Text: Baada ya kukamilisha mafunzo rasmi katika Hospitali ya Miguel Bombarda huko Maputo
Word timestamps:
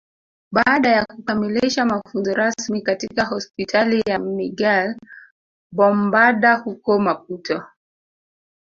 Baada 0.51 0.89
ya 0.89 1.05
kukamilisha 1.05 1.85
mafunzo 1.85 2.33
rasmi 2.33 2.81
katika 2.81 3.25
Hospitali 3.25 4.03
ya 4.07 4.19
Miguel 4.19 4.95
Bombarda 5.71 6.55
huko 6.55 6.99
Maputo 6.99 7.63